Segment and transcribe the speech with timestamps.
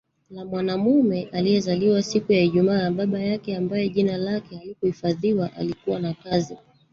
[0.29, 6.57] la mwanamume aliyezaliwa siku ya IjumaaBaba yake ambaye jina lake halikuhifadhiwa alikuwa na kazi